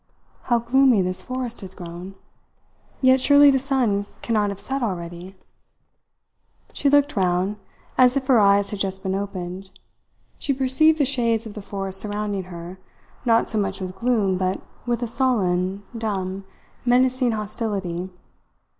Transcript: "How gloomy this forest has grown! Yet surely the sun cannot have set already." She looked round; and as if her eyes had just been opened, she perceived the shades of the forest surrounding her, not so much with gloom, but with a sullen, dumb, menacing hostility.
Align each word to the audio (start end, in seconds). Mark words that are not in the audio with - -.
"How 0.45 0.57
gloomy 0.57 1.03
this 1.03 1.21
forest 1.21 1.61
has 1.61 1.75
grown! 1.75 2.15
Yet 3.01 3.21
surely 3.21 3.51
the 3.51 3.59
sun 3.59 4.07
cannot 4.23 4.49
have 4.49 4.59
set 4.59 4.81
already." 4.81 5.35
She 6.73 6.89
looked 6.89 7.15
round; 7.15 7.49
and 7.49 7.57
as 7.99 8.17
if 8.17 8.25
her 8.25 8.39
eyes 8.39 8.71
had 8.71 8.79
just 8.79 9.03
been 9.03 9.13
opened, 9.13 9.69
she 10.39 10.53
perceived 10.53 10.97
the 10.97 11.05
shades 11.05 11.45
of 11.45 11.53
the 11.53 11.61
forest 11.61 11.99
surrounding 11.99 12.45
her, 12.45 12.79
not 13.25 13.47
so 13.47 13.59
much 13.59 13.79
with 13.79 13.93
gloom, 13.95 14.39
but 14.39 14.59
with 14.87 15.03
a 15.03 15.07
sullen, 15.07 15.83
dumb, 15.95 16.45
menacing 16.83 17.33
hostility. 17.33 18.09